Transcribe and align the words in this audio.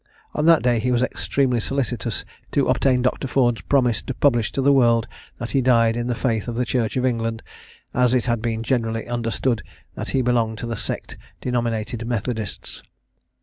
On 0.33 0.45
that 0.47 0.63
day 0.63 0.79
he 0.79 0.89
was 0.91 1.03
extremely 1.03 1.59
solicitous 1.59 2.25
to 2.53 2.69
obtain 2.69 3.03
Dr. 3.03 3.27
Ford's 3.27 3.61
promise 3.61 4.01
to 4.01 4.15
publish 4.15 4.51
to 4.53 4.59
the 4.59 4.73
world 4.73 5.07
that 5.37 5.51
he 5.51 5.61
died 5.61 5.95
in 5.95 6.07
the 6.07 6.15
faith 6.15 6.47
of 6.47 6.55
the 6.55 6.65
Church 6.65 6.97
of 6.97 7.05
England; 7.05 7.43
as 7.93 8.11
it 8.15 8.25
had 8.25 8.41
been 8.41 8.63
generally 8.63 9.05
understood 9.05 9.61
that 9.93 10.09
he 10.09 10.23
belonged 10.23 10.57
to 10.57 10.65
the 10.65 10.75
sect 10.75 11.17
denominated 11.39 12.07
Methodists. 12.07 12.81